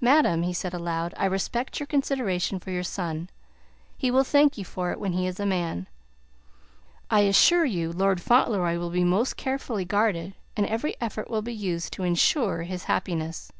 [0.00, 3.28] "Madam," he said aloud, "I respect your consideration for your son.
[3.98, 5.86] He will thank you for it when he is a man.
[7.10, 11.52] I assure you Lord Fauntleroy will be most carefully guarded, and every effort will be
[11.52, 13.52] used to insure his happiness.